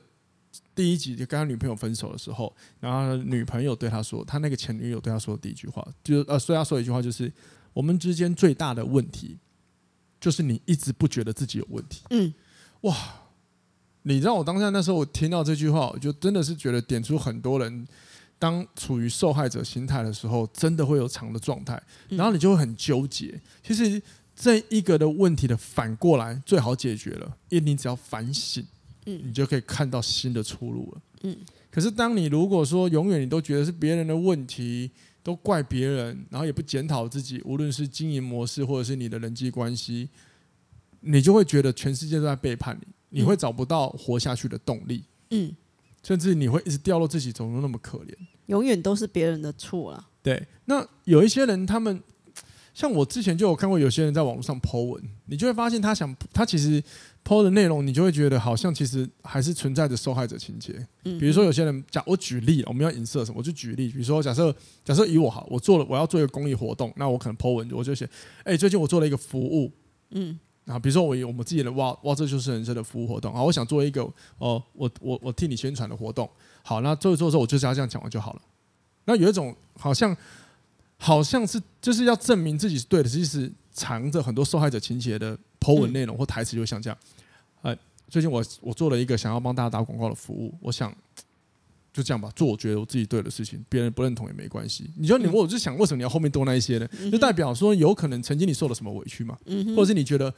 [0.73, 7.33] 第一集就跟他女朋友分手的时候，然后女朋友对他说，他那个前女友对他说的第一句话，就是呃，所以他说一句话，就是
[7.79, 9.39] 我们之间最大的问题，
[10.21, 12.03] 就是你一直不觉得自己有问题。
[12.11, 12.35] 嗯，
[12.81, 12.97] 哇。
[14.03, 17.87] 你知道我当下那时候，我听到这句话，我就真的是觉得点出很多人
[18.37, 23.41] 当处于受害者心态的时候，真的会有长的状态，然后你就会很纠结。
[23.63, 24.03] 其实
[24.35, 28.67] 这一个的问题的反过来最好解决了，因为你只要反省，
[29.07, 31.03] 嗯你就可以看到新的出路了。
[31.23, 31.37] 嗯。
[31.71, 34.91] 可是当你如果说永远你都觉得是别人的问题，
[35.23, 40.09] 都怪别人，然后也不检讨自己，无论是经营模式或者是你的人际关系，
[41.01, 42.87] 你就会觉得全世界都在背叛你。
[43.11, 45.57] 你会找不到活下去的动力，嗯，
[46.03, 48.15] 甚至你会一直掉落自己，怎么那么可怜？
[48.49, 50.11] 永远都是别人的错啊。
[50.23, 52.03] 对，那有一些人，他们
[52.75, 56.85] 像我之前就有看过，有些人在网络上 po 文，你就会发现他想，他其实
[57.29, 60.75] po 的内容，你就会觉得好像其实还是存在着受害者情节。
[61.05, 63.39] 嗯，比如说有些人，假我举例，我们要影射什么？
[63.39, 68.09] 我就举例，比如说假设假设以我好，我做了我要做一个公益活动，那我可能 po 文，我就写，
[68.45, 69.71] 哎，最近我做了一个服务，
[70.13, 70.39] 嗯。
[70.65, 73.43] 啊，比如说我我们自己的哇哇，这就是人生的服务活动啊！
[73.43, 74.03] 我想做一个
[74.37, 76.29] 哦，我我我替你宣传的活动。
[76.63, 78.43] 好，那做一做之后，我就是要这样讲完就好了。
[79.07, 80.15] 那有一种好像
[80.99, 86.99] 好像是就是要证明自己是对的，其实藏着很多受害者情节的 po 文内容或台词，就像这样。
[87.63, 87.77] 呃，
[88.09, 90.95] 最近我我做了一个想要帮大家打广告的服务，我想。
[91.91, 94.89] 就这样吧，做我觉得我自己对的事情，别人不认同也没关系。
[94.97, 96.89] 你说你，我就想，为什么你要后面多那一些呢？
[97.11, 99.37] 就代表说，有可能曾经你受了什么委屈嘛，
[99.75, 100.33] 或者是你觉得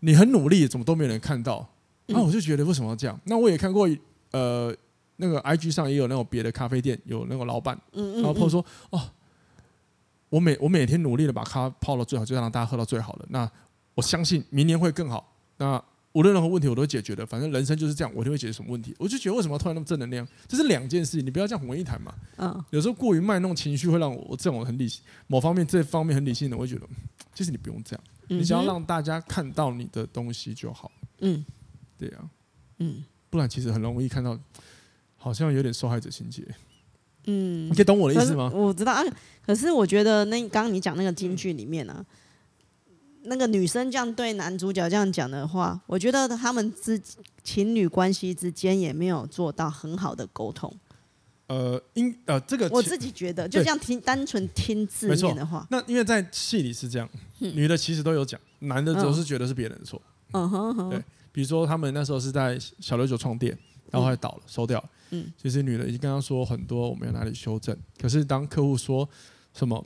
[0.00, 1.66] 你很努力，怎么都没有人看到？
[2.06, 3.18] 那我就觉得为什么要这样？
[3.24, 3.88] 那我也看过，
[4.32, 4.76] 呃，
[5.16, 9.00] 那个 IG 上也有那种别的咖啡店有那个老板，然后说哦，
[10.28, 13.24] 我每我每天努力的把咖泡到最好，就让大家喝到最好的。
[13.30, 13.50] 那
[14.00, 15.36] 我相信明年会更好。
[15.58, 15.82] 那
[16.12, 18.96] 无论任何问题我都会解决的，反正人生就是这样，我就会解决什么问题。
[18.98, 20.26] 我就觉得为什么突然那么正能量？
[20.48, 22.14] 这是两件事，你不要这样混为一谈嘛。
[22.38, 22.64] 嗯。
[22.70, 26.88] 有时候过于卖弄情绪会让我，我这种很理性，某方面这方面很理性的，我会觉得，
[27.34, 30.90] 其实你不用这样，你只要让大家看到你的东西就好。
[31.18, 31.44] 嗯。
[31.98, 32.24] 对啊。
[32.78, 33.04] 嗯。
[33.28, 34.36] 不然其实很容易看到，
[35.16, 36.42] 好像有点受害者情节。
[37.26, 37.68] 嗯。
[37.68, 38.50] 你可以懂我的意思吗？
[38.54, 39.04] 我知道啊，
[39.44, 42.06] 可是我觉得那刚刚你讲那个京剧里面呢、啊。
[43.22, 47.00] 那个女生这样对男主角这样讲的话，我觉得他们之
[47.42, 50.72] 情侣关系之间也没有做到很好的沟通。
[51.46, 60.00] 呃，因呃这个我自己觉得，就这样听单纯听字面的话，那因为在戏里是这样，女的其实都有讲，男的总是觉得是别人的错。
[60.32, 60.90] 嗯哼哼。
[60.90, 63.58] 对，比如说他们那时候是在小六九创店，
[63.90, 64.88] 然后还倒了，收掉了。
[65.10, 67.76] 嗯，其实女的已经跟他说很多，我们要哪里修正。
[68.00, 69.08] 可是当客户说
[69.52, 69.84] 什么，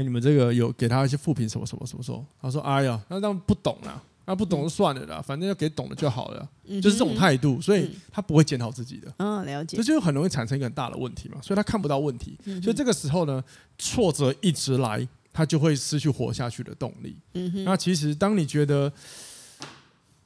[0.00, 6.48] 哎，你们这个有给他一些复评什么什么什么时候，他说哎呀，那当然不懂啦，那不懂就算了啦，反正要给懂的就好了，
[6.80, 9.12] 就是这种态度，所以他不会检讨自己的。
[9.18, 9.76] 嗯，了解。
[9.76, 13.44] 这就很容易产生一个很大的问题嘛，所以他看不到问题，所以这个时候呢，
[13.78, 17.16] 挫折一直来，他就会失去活下去的动力。
[17.34, 17.64] 嗯哼。
[17.64, 18.92] 那其实当你觉得。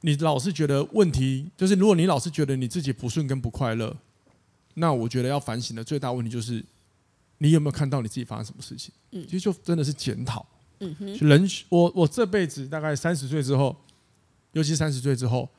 [0.01, 3.95] 你老是觉得问题就是，如果你老是觉得你自己不顺跟不快乐，
[4.75, 6.63] 那我觉得要反省的最大问题就是，
[7.37, 8.93] 你有没有看到你自己发生什么事情？
[9.11, 10.45] 嗯，其实就真的是检讨。
[10.79, 13.75] 嗯哼，人，我我这辈子大概三十岁之后，
[14.51, 15.49] 尤其三十岁之后，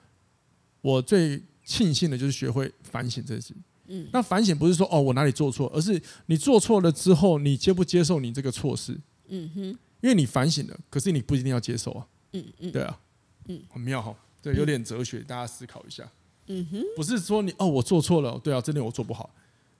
[0.82, 3.54] 我最庆幸的就是学会反省这事。
[3.86, 8.98] 嗯，那反省不是说哦我哪里做错，而是你做错了之后，你接不接受你这个错事？
[9.28, 9.62] 嗯哼，
[10.00, 12.06] 因为你反省了，可是你不一定要接受啊。
[12.32, 13.00] 嗯嗯，对啊，
[13.46, 14.14] 嗯，很妙哈。
[14.42, 16.06] 对，有点哲学，大家思考一下。
[16.48, 19.28] 嗯哼，不是说你哦，我做错了，对啊，真的我做不好。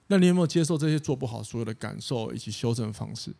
[0.07, 3.31] 那你有没有接受这些做不好所有的感受以及修正方式？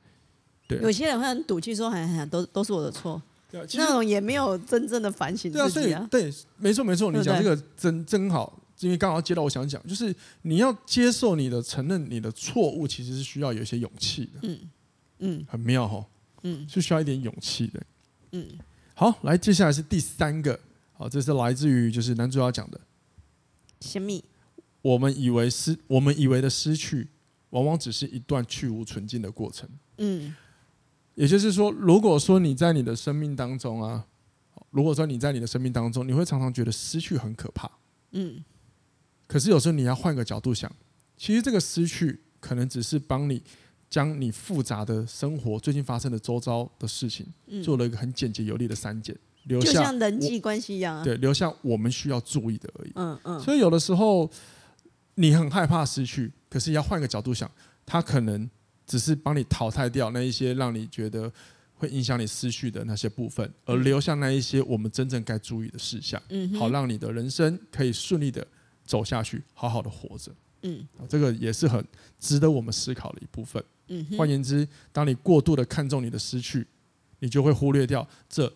[0.68, 3.22] 对，有些人会很赌气说，很很都都是我的错。
[3.50, 5.70] 对，那种也没有真正的反省自己啊。
[5.70, 14.32] 对啊，所以对，没错没错，你讲这个真真好，因为刚好接到我想讲，就是你要接受你的承认你的错误，其实是需要有一些勇气的。
[14.42, 14.60] 嗯
[15.20, 16.06] 嗯，很妙哈。
[16.44, 17.82] 嗯，是需要一点勇气的。
[18.34, 18.46] 嗯，
[18.94, 20.60] 好，来，接下来是第三个。
[20.94, 22.80] 好，这是来自于就是男主角讲的。
[23.80, 24.22] 什么？
[24.88, 27.10] 我们以为失，我们以为的失去，
[27.50, 29.68] 往往只是一段去无存尽的过程。
[29.98, 30.34] 嗯。
[31.16, 34.06] 也就是说，如果说你在你的生命当中啊，
[34.70, 37.70] 如果说你在你的生命当中，你会常常觉得失去很可怕。
[38.12, 38.44] 嗯。
[39.28, 40.72] 可是有时候你要换个角度想，
[41.18, 43.42] 其实这个失去可能只是帮你
[43.90, 47.26] 将你复杂的生活最近发生的周遭的事情，
[47.62, 49.14] 做了一个很简洁有力的删减。
[49.46, 52.92] 留下就像人际关系一样，啊，对，留下我们需要注意的而已。
[52.96, 53.40] 嗯嗯。
[53.42, 54.30] 所以有的时候
[55.20, 57.52] 你很害怕失去，可是要换个角度想，
[57.86, 58.50] 他可能
[58.86, 61.32] 只是帮你淘汰掉那一些让你觉得
[61.76, 66.22] 会影响你失去的那些部分，而留下那一些我们真正该注意的事项。
[66.30, 66.54] 嗯。
[66.54, 68.46] 好，让你的人生可以顺利的
[68.86, 70.32] 走下去，好好的活着。
[70.62, 70.88] 嗯。
[71.10, 71.86] 这个也是很
[72.20, 73.64] 值得我们思考的一部分。
[73.88, 74.06] 嗯。
[74.18, 76.66] 换言之，当你过度的看重你的失去，
[77.20, 78.52] 你就会忽略掉这。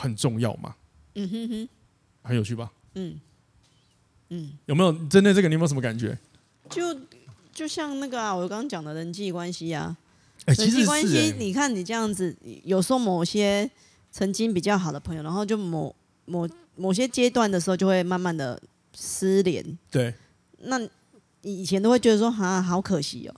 [0.00, 0.76] 很重要嘛？
[1.16, 1.68] 嗯哼哼，
[2.22, 2.70] 很有趣吧？
[2.94, 3.20] 嗯
[4.30, 5.48] 嗯，有没有针对这个？
[5.48, 6.18] 你有没有什么感觉？
[6.68, 6.96] 就
[7.52, 9.96] 就像那个啊，我刚刚讲的人际关系啊，
[10.46, 13.70] 欸、人际关系，你看你这样子，有时候某些
[14.10, 15.94] 曾经比较好的朋友，然后就某
[16.26, 18.60] 某某些阶段的时候，就会慢慢的
[18.94, 19.64] 失联。
[19.90, 20.14] 对，
[20.58, 20.80] 那
[21.42, 23.34] 以前都会觉得说啊，好可惜哦。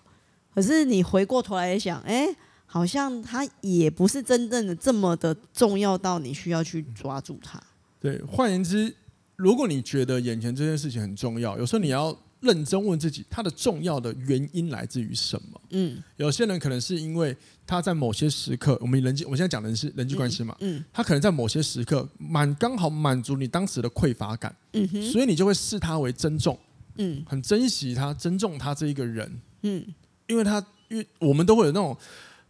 [0.54, 2.36] 可是你回过头来想，哎、欸。
[2.72, 7.60] 好像他也不是真正的这么的重要到你需要去抓住他。
[7.98, 8.94] 对，换言之，
[9.40, 15.60] 如果你觉得眼前这件事情很重要，有时候你要认真问自己，它的重要的原因来自于什么？
[15.70, 17.34] 嗯，有些人可能是因为
[17.66, 26.58] 他在某些时刻，我们人际，我现在讲的是人际关系嘛，嗯，他可能在某些时刻满刚好满足你当时的匮乏感，嗯哼，所以你就会视他为珍重，
[26.96, 29.82] 嗯，很珍惜他，珍重他这一个人，嗯，
[30.26, 31.96] 因为他，因为我们都会有那种。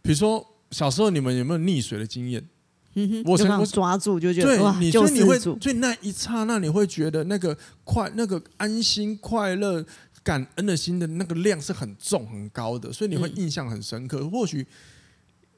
[0.01, 2.43] 比如说小时候你们有没有溺水的经验？
[2.93, 9.83] 嗯哼，我想抓住就觉得对，哇，你所以你会，所以那一刹那你会觉得那个快、那个安心、快乐、
[10.23, 14.19] 感恩的心的那个量是很重、很高的，所以你会印象很深刻。
[14.19, 14.65] 嗯、或许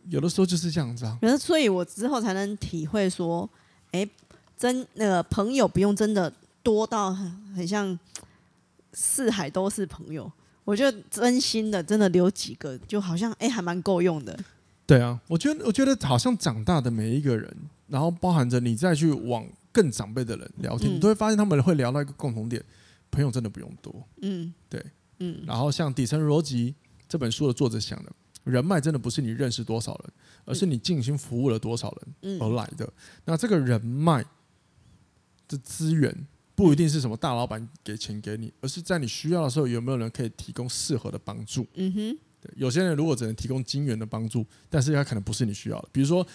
[0.10, 1.18] 有的时候就是这样子啊。
[1.22, 3.50] 可是，所以我之后才能体会说，
[3.92, 4.10] 哎、欸，
[4.58, 7.98] 真那个朋友不用真的多到很很像
[8.94, 10.32] 四海都是朋友。
[10.66, 14.38] 我觉得真心的，真的留几个，就好像哎、欸，还蛮够用的。
[14.86, 17.56] 对啊，我觉得，我觉得好像长大的每一个人，
[17.88, 22.64] 然后包含着你再去往更长辈的人聊天，嗯、你都会发现他们会聊到一个共同点：
[23.10, 24.08] 朋友真的不用多。
[24.22, 24.84] 嗯，对，
[25.20, 25.44] 嗯。
[25.46, 26.72] 然后像《底层逻辑》
[27.08, 28.12] 这本书的作者讲的，
[28.44, 30.14] 人脉真的不是你认识多少人，
[30.46, 32.86] 而是你尽心服务了多少人而来的。
[32.86, 32.94] 嗯、
[33.26, 34.24] 那这个人脉
[35.48, 36.28] 的资源。
[36.56, 41.66] 不一定是什么大老板给钱给你，而是在你需要的时候，有没有人可以提供适合的帮助？
[41.74, 45.88] 嗯哼，对，有些人如果只能提供金元的帮助，但是他可能不是你需要的。
[45.94, 46.26] 比如说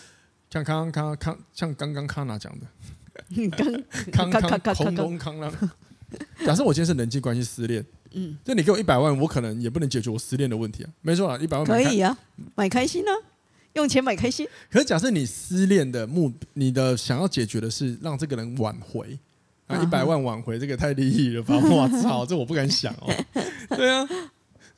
[0.49, 2.67] 像刚刚康康，像刚刚康娜讲的，
[4.11, 5.53] 康康康空空康啦。
[6.47, 10.91] 假设我今天是人际关系失恋，嗯，就你给我一百万，我可能也不能解决我失恋的问题啊。
[11.03, 12.17] 没错啊，一百万可以啊，
[12.55, 13.13] 买开心啊，
[13.75, 14.49] 用钱买开心。
[14.71, 19.19] 可是假设你失恋的目，你的想要解决的是让这个人挽回。
[19.83, 21.55] 一百万挽回这个太利益了吧！
[21.55, 23.13] 我操，这我不敢想哦。
[23.77, 24.09] 对啊，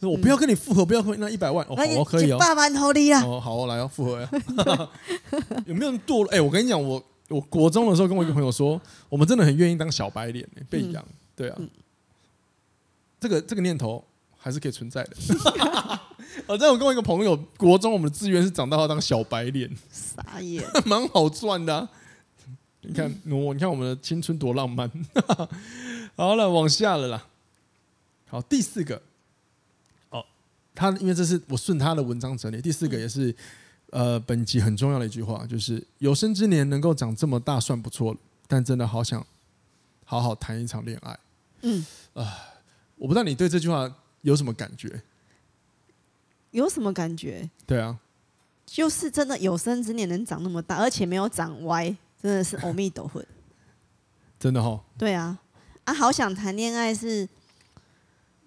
[0.09, 2.39] 我不要跟你复合，不要跟那一百万哦，我可以啊！
[3.25, 4.31] 哦，好，我来哦，复合呀。
[5.67, 6.27] 有没有人堕落？
[6.33, 11.05] 哎，我跟你讲，我我国中的时候跟我一个朋友说，我们真的很愿意当小白脸，被养。
[11.37, 11.59] 对啊，
[13.21, 14.03] 这个这个念头
[14.39, 15.17] 还是可以存在的。
[16.47, 21.89] 我 在我跟我一个朋友，国中我们的志愿是长大后当小白脸，傻眼， 蛮好赚的、啊。
[22.83, 24.91] 你看我，你看我们的青春多浪漫。
[26.17, 27.27] 好了，往下了啦。
[28.29, 29.03] 好，第四个。
[30.71, 32.61] 哦，他因为这是我顺他的文章整理。
[32.61, 33.35] 第四个也是
[33.91, 39.27] 呃本集很重要的一句话，就是有生之年能够长这么大算不错了，但真的好想
[40.05, 41.19] 好好谈一场恋爱。
[41.63, 42.33] 嗯啊、呃，
[42.97, 45.03] 我不知道你对这句话有什么感觉？
[46.53, 47.49] 有什么感觉？
[47.67, 47.99] 对啊，
[48.67, 51.97] 就是真的有生之年能长那么大，而且没有长歪。
[52.23, 53.25] 真的是阿弥陀佛，
[54.39, 54.81] 真的哈、哦。
[54.99, 55.39] 对啊，
[55.85, 57.27] 啊，好想谈恋爱是，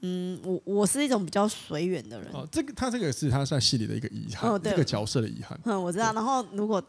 [0.06, 2.30] 嗯，我我是一种比较随缘的人。
[2.34, 5.58] 哦，这个他这个是他在戏里的一个遗憾，哦、这个角色的遗憾。
[5.64, 6.12] 嗯，我知道。
[6.12, 6.84] 然后如果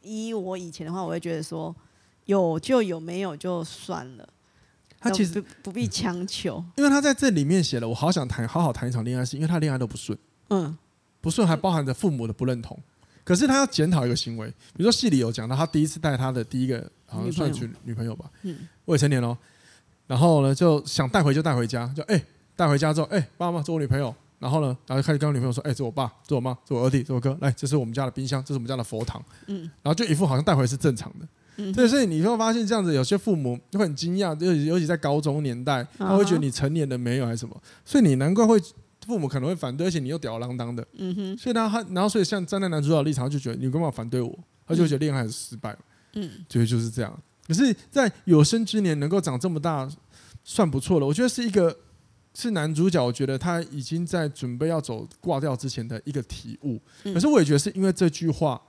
[0.00, 1.74] 依我以前的话，我会觉得说
[2.24, 4.26] 有就有，没有就算了。
[4.98, 10.18] 他其实不不必强求、嗯， 因为他在这里面写了，我好想谈好好谈一场恋爱，是因为他恋爱都不顺。
[10.48, 10.76] 嗯，
[11.20, 12.76] 不顺还包含着父母的不认同。
[13.24, 19.36] 可是他要检讨一个行为，比如说戏里有讲到，他第一次带他的第一个好像算是女朋友吧，嗯，未成年哦，
[20.06, 22.24] 然后呢就想带回就带回家，就哎
[22.58, 38.60] 带回家之后，哎爸妈，这我女朋友，然后呢，然后就开始跟我女朋友说，哎，这是我爸，这是我妈，这是我二弟，这是我哥，来，这是我们家的冰箱，这是我们家的佛堂，嗯，然后就一副好像带回是正常的，嗯，所以你会发现这样子，有些父母会很惊讶，尤其尤其在高中年代，他会觉得你成年了没有还是什么，所以你难怪会。
[39.06, 44.38] 父母可能会反对，而且你又吊儿郎当的，嗯哼，所以他他然后所以像站在男主角的立场，就觉得你干嘛反对我？
[44.66, 45.74] 他就觉得恋爱是失败，
[46.12, 47.18] 嗯，觉得就是这样。
[47.46, 49.88] 可是，在有生之年能够长这么大，
[50.44, 51.06] 算不错了。
[51.06, 51.74] 我觉得是一个
[52.40, 56.80] 是男主角，我觉得他已经在准备要走挂掉之前的一个体悟。
[57.02, 58.60] 可是我也觉得是因为这句话，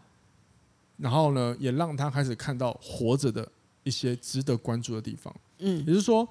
[0.98, 3.48] 然后呢，也让他开始看到活着的
[3.84, 5.34] 一些值得关注的地方。
[5.60, 6.28] 嗯，也就是说，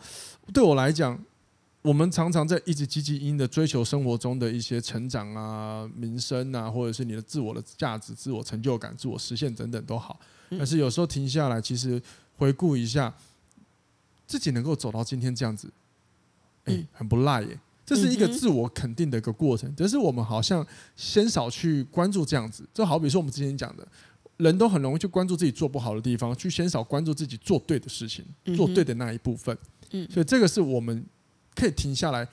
[0.53, 1.19] 对我来讲。
[1.81, 10.19] 我们常常在一直汲汲营营的追求生活中的一些成长啊、民生啊，或者是你的自我的价值、自我成就感、自我实现等等都好。
[10.51, 12.03] 但是有时候停下来，其实
[12.37, 13.15] 回顾一下
[14.27, 15.71] 自己能够走到今天这样子，
[16.69, 17.59] 哎，很不赖耶。
[17.85, 19.75] 这是一个自我肯定的一个过程。
[19.75, 22.69] 只是我们好像先少去关注这样子。
[22.73, 23.87] 就好比说我们之前讲的，
[24.37, 28.25] 人都很容易去关注自己做不好的地方，去先少关注自己做对的事情、
[28.57, 29.57] 做对的那一部分。
[30.11, 31.05] 所以这个是我们。
[31.59, 32.25] 可以停下来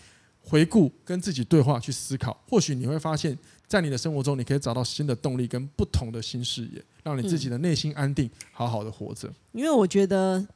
[0.44, 2.40] 回顾，跟自己对话，去思考。
[2.48, 9.28] 或许你会发现，在你的生活中，你可以找到新的动力跟不同的新视野，让你自己的内心安定，好好的活着。
[9.52, 10.48] 因为我觉得，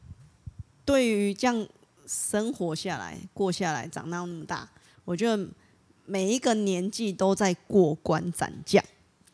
[0.85, 1.67] 对于这样
[2.09, 4.67] 生活下来、过下来、长到那么大，
[5.05, 5.47] 我觉得
[6.05, 8.83] 每一个年纪都在过关斩将。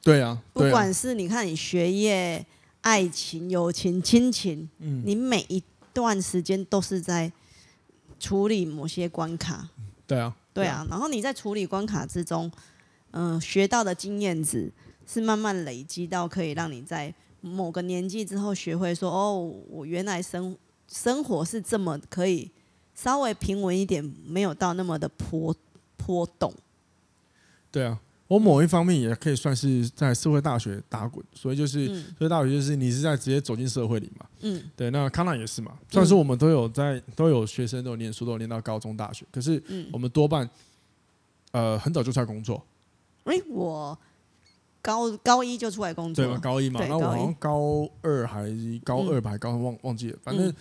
[0.03, 2.45] 对啊，不管是你看你学业、
[2.81, 7.31] 爱情、友情、亲情，嗯，你每一段时间都是在。
[8.17, 9.69] 处理某些关卡，
[10.07, 12.49] 对啊，对啊，然后你在处理关卡之中，
[13.11, 14.71] 嗯、呃，学到的经验值
[15.05, 20.57] 是慢慢累积到可以让你在某个年纪之后学会说，哦，我原来生
[20.87, 22.49] 生活是这么可以
[22.95, 25.55] 稍微平稳一点，没有到那么的波
[25.97, 26.51] 波动。
[27.71, 27.99] 对啊。
[28.27, 34.25] 我某一方面也可以算是在社会大学打滚，所以就是社会大学就是你是在直接走进社会里嘛。
[34.39, 35.77] 嗯，对，那康纳也是嘛。
[35.91, 39.61] 虽然说我们都有在都有学生都有念书，都有念到高中大学，可是
[39.93, 40.49] 我们多半
[41.51, 42.59] 呃很早就出来工作。
[43.25, 43.95] 哎，我
[44.81, 46.39] 高高一就出来工作，对吗？
[46.41, 50.51] 高一嘛，那我好像高二还是高二吧，还高忘忘记了，反正。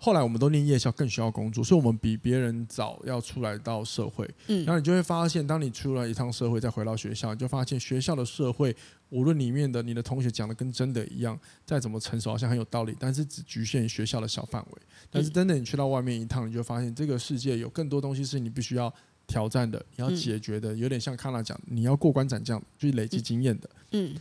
[0.00, 4.24] 后来我们都念夜校，更需要工作，所以我们比别人早要出来到社会。
[4.46, 8.74] 嗯，然后你就会发现，当你出来一趟社会，再回到学校，你就发现学校的社会，
[9.10, 14.82] 无论里面的你的同学讲的跟真的一样，再怎么成熟，好像很有道理，但是只局限于学校的小范围。
[15.10, 18.94] 但是真的你去到外面一趟，你就发现这个世界有更多东西是你必须要
[19.26, 23.68] 挑战的，你要解决的，有点像康纳讲，你要过关斩将，去累积经验的。
[23.90, 24.14] 嗯，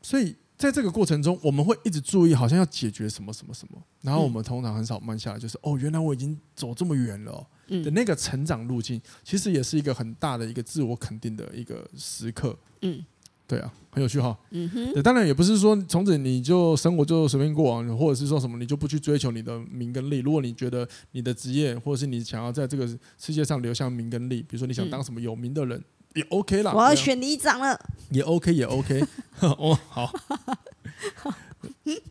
[0.00, 0.36] 所以。
[0.56, 7.46] 在这个过程中，我们会一直注意，好像要解决什么什么什么，然后我们通常很少慢下来，就是哦，原来我已经走这么远了，哦，
[7.82, 12.56] 的那个成长路径，其实也是一个很大的一个自我肯定的一个时刻。
[12.82, 13.04] 嗯，
[13.48, 14.38] 对啊，很有趣哈。
[14.52, 20.20] 嗯哼，对，当然也不是说从此你就生活就随便过，或者是说什么你就不去追求你的名跟利。
[20.20, 22.86] 如果你觉得你的职业，或者是你想要在这个
[23.18, 25.82] 世界上留下名跟利，比如说你想当什么有名的人。
[26.14, 27.78] 也 OK 啦，我要选里长了。
[28.10, 29.04] 也 OK，也 OK。
[29.40, 30.06] 哦，好，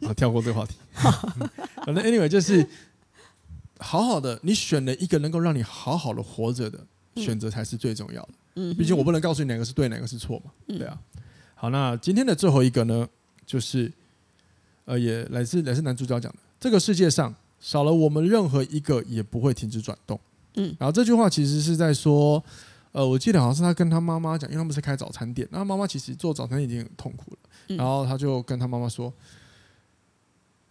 [0.01, 0.75] 好，跳过这个话题。
[1.85, 2.67] 反正 anyway 就是
[3.79, 6.79] 好好的，你选了一个能够让你好好的活着的
[7.15, 8.29] 选择才是最重要的。
[8.55, 10.51] 嗯，毕竟我不能告诉你哪个是对，哪个是错嘛。
[10.67, 10.99] 对啊。
[11.55, 13.07] 好，那今天的最后一个呢，
[13.45, 13.91] 就是
[14.85, 20.19] 呃，也来自来自男主角讲的，这个世界上少了我们任何一个也不会停止转动。
[20.55, 22.43] 嗯，然后这句话其实是在说，
[22.93, 27.37] 呃，我记得好像是他跟他妈妈讲，因为他们是开早餐店，那妈妈其实做早餐已经很痛苦了，
[27.67, 29.13] 嗯、然后他就跟他妈妈说。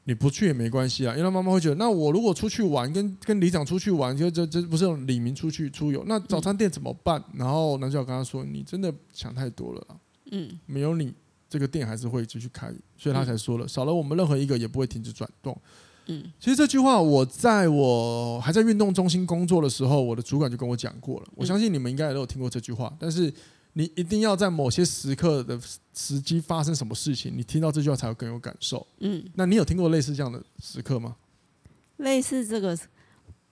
[0.05, 7.23] 你不去也没关系啊，因为他妈妈会觉得，那我如果出去玩，跟跟里长出去玩，就这这不是李明出去出游，那早餐店怎么办？
[7.35, 9.87] 嗯、然后男主角跟他说，你真的想太多了，
[10.33, 11.15] 嗯，没有你
[11.49, 15.57] 这个店还是会继续开，所以他才说了，少了我们任何一个也不会停止转动，
[16.07, 23.33] 嗯，其实这句话我在我还在运动中心工作的时候，我的主管就跟我讲过了，我相信你们应该也都有听过这句话，但是。
[23.75, 25.59] 你一定要在某些时刻的
[25.95, 28.87] 时机发生什么事情，你听到这句话才会更有感受。
[28.99, 31.17] 嗯，那你有听过类似这样的时刻吗？
[31.97, 32.79] 类似这个，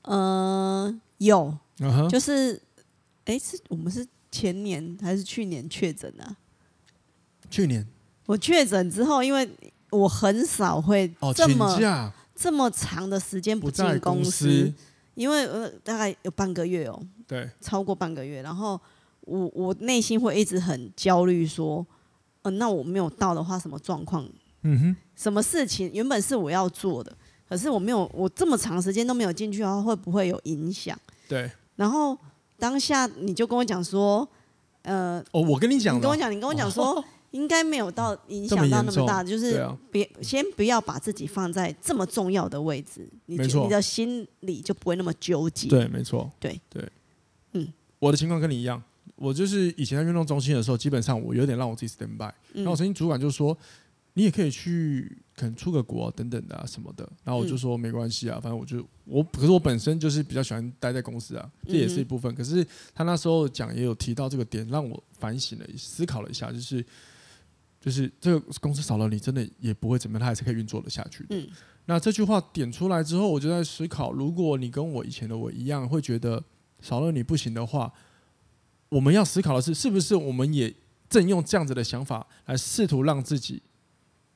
[0.02, 2.52] 呃，有，uh huh、就是，
[3.24, 6.36] 哎、欸，是我们是前年还是去年确诊的？
[7.48, 7.86] 去年
[8.26, 9.50] 我确诊之后，因为
[9.88, 14.72] 我很少会这么、哦、这么长的时间不进公司，
[15.14, 18.80] 因为呃大概有半个月哦，对，超过半个月，然后。
[19.26, 21.86] 我我内心会一直很焦虑，说，
[22.42, 24.26] 呃，那我没有到的话，什么状况？
[24.62, 27.14] 嗯哼，什么事情原本是我要做的，
[27.48, 30.98] 可是我没有，我这么长时间都没有进去的话，会不会有影响？
[31.28, 31.48] 对。
[31.76, 32.16] 然后
[32.58, 34.26] 当下你就跟我讲说，
[34.82, 45.68] 呃，哦，我跟你讲，你跟我讲，你跟我讲说，哦、应该没有到影响到那么大，么就是别、啊、先不要把自己放在这么重要的位置，你你的心里就不会那么纠结。
[45.68, 46.30] 对，没错。
[46.40, 46.88] 对对，
[47.52, 48.82] 嗯，我的情况跟你一样。
[49.16, 52.32] 我就是以前在运动中心的时候，基本上我有点让我自己 stand by。
[52.54, 53.54] 然后我曾经主管就说
[54.14, 62.34] ：“你也可以去，可能出个国啊，等等的啊什么的。”然后我就说：“没关系啊，反正我就我，可是我本身就是比较喜欢待在公司啊，这也是一部分。
[62.34, 66.82] 可是他那时候讲也有提到这个点，让我反省了，思考了一下，就是
[67.80, 71.50] 就是这个公司少了你，真的也不会怎么样，它还是可以运作的下去的。
[71.86, 76.44] 那这句话点出来之后，我就在思考，如果你跟我以前的我一样，会觉得
[76.80, 77.92] 少了你不行的话。
[78.90, 80.74] 我们要思考的是，是不是我们也
[81.08, 83.62] 正用这样子的想法来试图让自己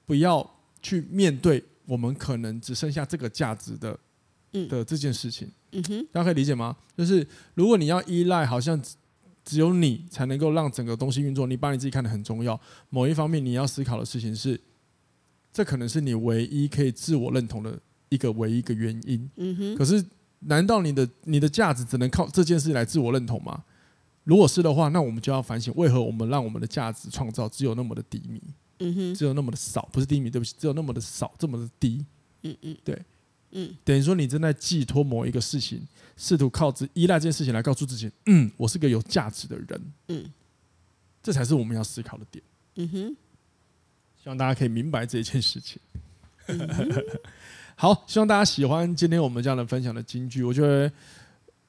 [0.07, 0.49] 不要
[0.81, 3.99] 去面对我们可能只剩下这个价值的
[4.69, 5.51] 的这件事情？
[5.73, 6.77] 嗯哼，大家可以理解吗？
[6.97, 8.81] 就是如果你要依赖，好像
[9.45, 12.59] 只有你才能够让整个东西运作，你把你自己看得很重要。
[12.91, 14.61] 某一方面，你要思考的事情是，
[15.53, 17.79] 这可能是你唯一可以自我认同的
[18.09, 19.31] 一个唯一一个原因。
[19.37, 20.05] 嗯哼，可是，
[20.41, 23.65] 难道你的你的价值只能靠这件事来自我认同吗？
[24.25, 28.41] 如果是的话，那我们就要反省，为何我们让我们的价值创造只有那么的低迷？
[28.79, 32.05] 嗯哼，只有那么的少，不是低迷，对不起，只有那么的少，这么的低。
[32.43, 32.99] 嗯嗯，对，
[33.55, 35.81] 嗯，等于说你正在寄托某一个事情，
[36.17, 39.93] 试图靠自依赖这件事情来告诉自己，嗯，我是个有价值的人。
[40.09, 40.31] 嗯，
[41.23, 42.45] 这才是我们要思考的点。
[42.77, 43.17] 嗯哼，
[44.23, 45.81] 希望大家可以明白这一件事情。
[46.49, 46.69] 嗯
[47.75, 50.45] 好，希望大家喜欢今天我们这样的分享的金句。
[50.45, 50.93] 我觉得。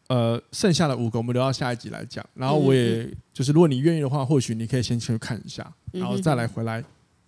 [0.07, 2.23] 呃，剩下的五个我们留到下一集来讲。
[2.35, 6.79] 然后我也、嗯、就是，如果你愿意的话，或许你可以先去看一下，然后再来回来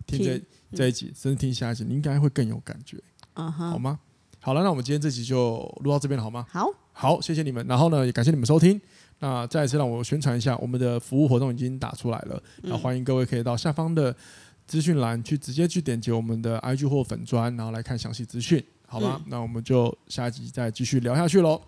[0.06, 0.46] 听这、嗯、
[0.76, 3.00] 这一集，甚至听下一集，你应该会更有感觉。
[3.34, 4.00] 好吗？
[4.40, 6.46] 好了那我们今天这集就录到这边了好吗？
[6.50, 6.68] 好。
[7.00, 8.82] 好谢谢你们然后呢也感谢你们收听。
[9.20, 14.16] 那再一次让我宣传一下我们的服务活动已经打出来了那欢迎各位可以到下方的
[14.66, 19.22] 资讯栏去直接去点击我们的 ig 或粉砖然后来看详细资讯好吗？
[19.28, 21.62] 那我们就下一集再继续聊下去喽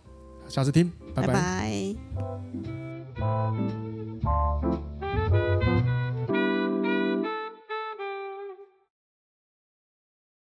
[0.48, 1.96] 下次听拜拜。